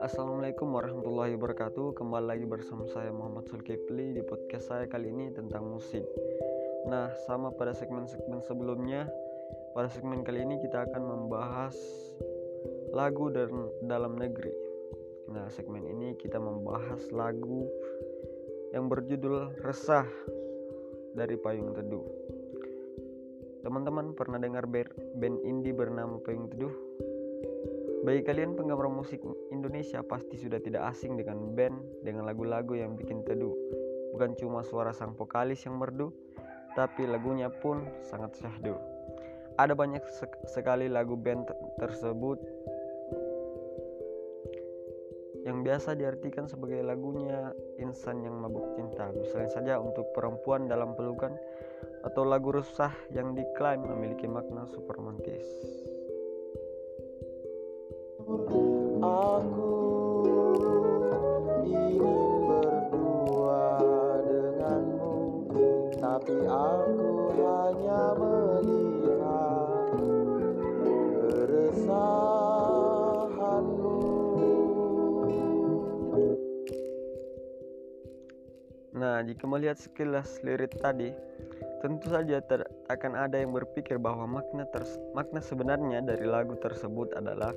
[0.00, 1.92] Assalamualaikum warahmatullahi wabarakatuh.
[1.92, 6.08] Kembali lagi bersama saya Muhammad Sulkifli Di podcast saya kali ini tentang musik.
[6.88, 9.12] Nah sama pada segmen-segmen sebelumnya
[9.76, 11.76] Pada segmen kali ini kita akan membahas
[12.96, 13.52] Lagu dari
[13.84, 14.56] dalam negeri.
[15.36, 17.68] Nah segmen ini kita membahas lagu
[18.72, 20.08] Yang berjudul Resah
[21.12, 22.35] Dari Payung Teduh
[23.66, 26.70] Teman-teman pernah dengar band indie bernama Payung Teduh?
[28.06, 29.18] Bagi kalian penggemar musik
[29.50, 31.74] Indonesia pasti sudah tidak asing dengan band
[32.06, 33.50] dengan lagu-lagu yang bikin teduh.
[34.14, 36.14] Bukan cuma suara sang vokalis yang merdu,
[36.78, 38.78] tapi lagunya pun sangat syahdu.
[39.58, 41.50] Ada banyak sek sekali lagu band
[41.82, 42.38] tersebut
[45.42, 47.50] yang biasa diartikan sebagai lagunya
[47.82, 49.10] insan yang mabuk cinta.
[49.10, 51.34] Misalnya saja untuk perempuan dalam pelukan
[52.06, 55.42] atau lagu resah yang diklaim memiliki makna super romantis.
[59.02, 59.74] Aku
[61.66, 63.82] ingin berdua
[64.22, 65.14] denganmu,
[65.98, 69.90] tapi aku hanya melihat
[71.18, 72.26] keresahanmu.
[78.96, 81.12] Nah, jika melihat sekilas lirik tadi,
[81.84, 84.64] tentu saja tak akan ada yang berpikir bahwa makna
[85.12, 87.52] makna sebenarnya dari lagu tersebut adalah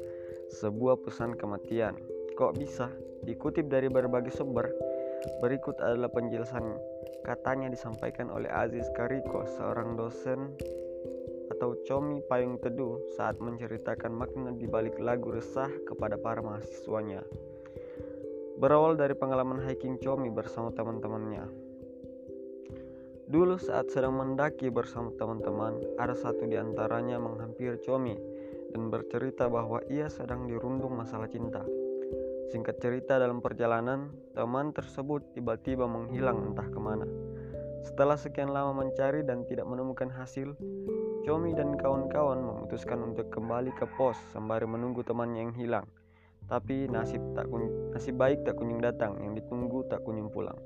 [0.50, 1.96] sebuah pesan kematian.
[2.36, 2.90] Kok bisa?
[3.24, 4.72] Dikutip dari berbagai sumber,
[5.44, 6.80] berikut adalah penjelasan
[7.28, 10.56] katanya disampaikan oleh Aziz Kariko, seorang dosen
[11.50, 17.20] atau comi payung teduh saat menceritakan makna di balik lagu resah kepada para mahasiswanya.
[18.60, 21.69] Berawal dari pengalaman hiking comi bersama teman-temannya.
[23.30, 28.18] Dulu saat sedang mendaki bersama teman-teman, ada satu di antaranya menghampiri comi
[28.74, 31.62] dan bercerita bahwa ia sedang dirundung masalah cinta.
[32.50, 37.06] Singkat cerita dalam perjalanan, teman tersebut tiba-tiba menghilang entah ke mana.
[37.86, 40.58] Setelah sekian lama mencari dan tidak menemukan hasil,
[41.20, 45.86] Comi dan kawan-kawan memutuskan untuk kembali ke pos sembari menunggu temannya yang hilang.
[46.48, 47.46] Tapi nasib tak
[47.94, 50.58] nasib baik tak kunjung datang, yang ditunggu tak kunjung pulang.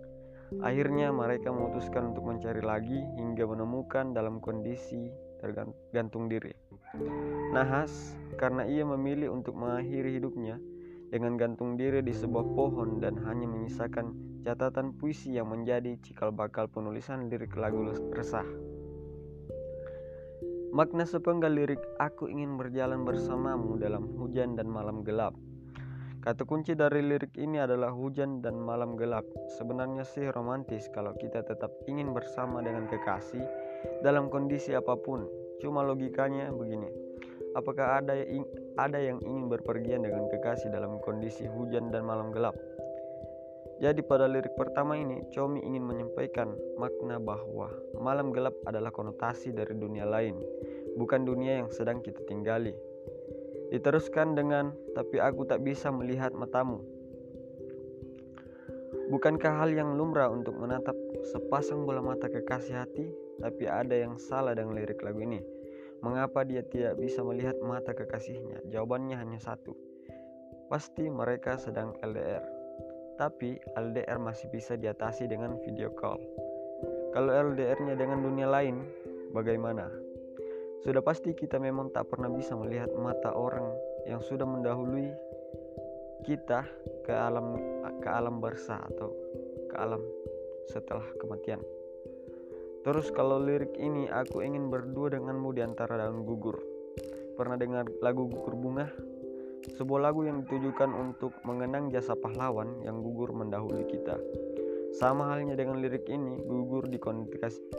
[0.62, 5.09] Akhirnya mereka memutuskan untuk mencari lagi hingga menemukan dalam kondisi
[5.41, 6.53] tergantung diri.
[7.52, 10.62] Nahas karena ia memilih untuk mengakhiri hidupnya
[11.09, 16.66] dengan gantung diri di sebuah pohon dan hanya menyisakan catatan puisi yang menjadi cikal bakal
[16.68, 18.46] penulisan lirik lagu resah.
[20.74, 25.38] Makna sepenggal lirik aku ingin berjalan bersamamu dalam hujan dan malam gelap.
[26.23, 29.28] Kata kunci dari lirik ini adalah hujan dan malam gelap.
[29.59, 33.44] Sebenarnya sih romantis kalau kita tetap ingin bersama dengan kekasih
[34.07, 35.28] dalam kondisi apa pun.
[35.59, 36.88] Cuma logikanya begini.
[37.59, 38.47] Apakah ada yang,
[38.79, 42.55] ada yang ingin berpergian dengan kekasih dalam kondisi hujan dan malam gelap?
[43.84, 47.67] Jadi pada lirik pertama ini, Chomi ingin menyampaikan makna bahwa
[48.00, 50.40] malam gelap adalah konotasi dari dunia lain,
[50.95, 52.93] bukan dunia yang sedang kita tinggali.
[53.73, 56.78] Diteruskan dengan, tapi aku tak bisa melihat matamu.
[59.09, 60.94] Bukankah hal yang lumrah untuk menatap
[61.34, 63.09] sepasang bola mata kekasih hati
[63.41, 65.41] tapi ada yang salah dengan lirik lagu ini.
[66.06, 68.61] Mengapa dia tidak bisa melihat mata kekasihnya?
[68.69, 69.73] Jawabannya hanya satu.
[70.67, 72.44] Pasti mereka sedang LDR.
[73.17, 76.19] Tapi LDR masih bisa diatasi dengan video call.
[77.13, 78.84] Kalau LDR-nya dengan dunia lain,
[79.31, 80.03] bagaimana?
[80.84, 83.72] Sudah pasti kita memang tak pernah bisa melihat mata orang
[84.04, 85.16] yang sudah mendahului
[86.28, 86.68] kita
[87.08, 87.56] ke alam
[88.04, 89.16] ke alam bersah atau
[89.72, 90.04] ke alam
[90.68, 91.64] setelah kematian.
[92.84, 96.60] Terus kalau lirik ini aku ingin berdua denganmu di antara daun gugur.
[97.40, 98.92] Pernah dengar lagu Gugur Bunga?
[99.80, 104.20] Sebuah lagu yang ditujukan untuk mengenang jasa pahlawan yang gugur mendahului kita.
[104.94, 106.86] Sama halnya dengan lirik ini, gugur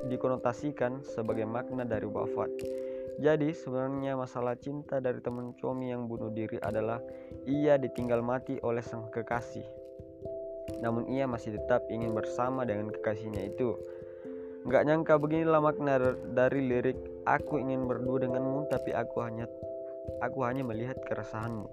[0.09, 2.51] dikonotasikan sebagai makna dari wafat.
[3.19, 6.99] Jadi sebenarnya masalah cinta dari teman Comi yang bunuh diri adalah
[7.47, 9.65] ia ditinggal mati oleh sang kekasih.
[10.83, 13.79] Namun ia masih tetap ingin bersama dengan kekasihnya itu.
[14.65, 16.97] Gak nyangka beginilah makna dari lirik
[17.29, 19.45] Aku ingin berdua denganmu tapi aku hanya
[20.25, 21.69] aku hanya melihat keresahanmu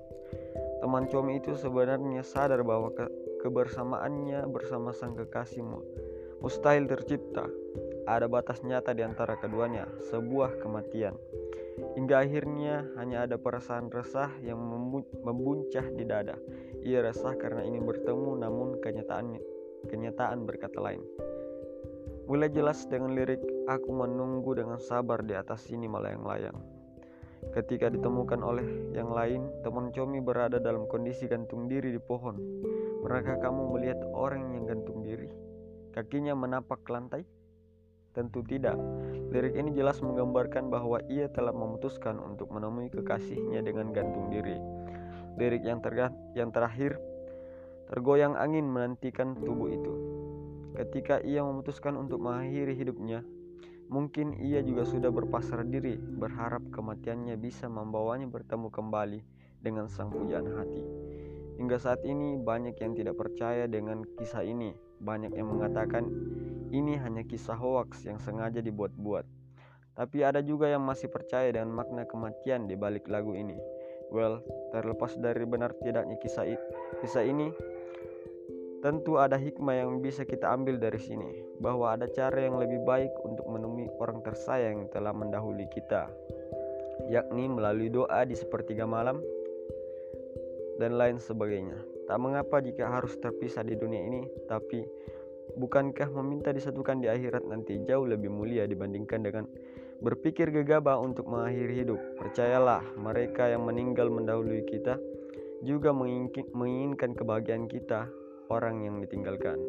[0.83, 3.07] Teman Comi itu sebenarnya sadar bahwa ke,
[3.43, 5.79] kebersamaannya bersama sang kekasihmu
[6.43, 7.47] Mustahil tercipta
[8.11, 11.15] Ada batas nyata di antara keduanya Sebuah kematian
[11.95, 14.59] Hingga akhirnya hanya ada perasaan resah yang
[15.23, 16.35] membuncah di dada
[16.83, 19.39] Ia resah karena ingin bertemu namun kenyataan
[19.87, 20.99] kenyataan berkata lain
[22.27, 23.39] Mulai jelas dengan lirik
[23.71, 26.81] Aku menunggu dengan sabar di atas sini melayang-layang
[27.55, 32.37] Ketika ditemukan oleh yang lain, teman Comi berada dalam kondisi gantung diri di pohon.
[33.01, 35.25] Mereka kamu melihat orang yang gantung diri?
[35.89, 37.25] Kakinya menapak lantai?
[38.11, 38.75] Tentu tidak.
[39.31, 44.59] Lirik ini jelas menggambarkan bahwa ia telah memutuskan untuk menemui kekasihnya dengan gantung diri.
[45.39, 45.79] Lirik yang,
[46.35, 46.99] yang terakhir,
[47.87, 49.93] tergoyang angin menantikan tubuh itu.
[50.75, 53.23] Ketika ia memutuskan untuk mengakhiri hidupnya,
[53.91, 59.19] Mungkin ia juga sudah berpasrah diri, berharap kematiannya bisa membawanya bertemu kembali
[59.59, 60.79] dengan sang pujaan hati.
[61.59, 64.71] Hingga saat ini, banyak yang tidak percaya dengan kisah ini.
[65.03, 66.07] Banyak yang mengatakan
[66.71, 69.27] ini hanya kisah hoaks yang sengaja dibuat-buat.
[69.99, 73.59] Tapi ada juga yang masih percaya dengan makna kematian di balik lagu ini.
[74.11, 76.47] Well, terlepas dari benar tidaknya kisah,
[77.03, 77.51] kisah ini,
[78.81, 83.13] Tentu ada hikmah yang bisa kita ambil dari sini, bahwa ada cara yang lebih baik
[83.21, 86.09] untuk menemui orang tersayang yang telah mendahului kita,
[87.05, 89.21] yakni melalui doa di sepertiga malam
[90.81, 91.77] dan lain sebagainya.
[92.09, 94.81] Tak mengapa jika harus terpisah di dunia ini, tapi
[95.57, 99.45] bukankah meminta disatukan di akhirat nanti jauh lebih mulia dibandingkan dengan
[100.01, 101.99] berpikir gegabah untuk mengakhiri hidup?
[102.19, 104.97] Percayalah, mereka yang meninggal mendahului kita
[105.61, 108.09] juga menginginkan kebahagiaan kita
[108.49, 109.61] orang yang ditinggalkan.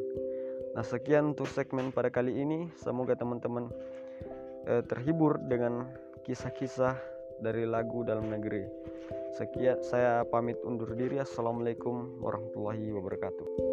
[0.73, 2.73] Nah, sekian untuk segmen pada kali ini.
[2.81, 3.69] Semoga teman-teman
[4.65, 5.85] eh, terhibur dengan
[6.25, 6.97] kisah-kisah
[7.45, 8.65] dari lagu dalam negeri.
[9.37, 11.21] Sekian, saya pamit undur diri.
[11.21, 13.72] Assalamualaikum warahmatullahi wabarakatuh.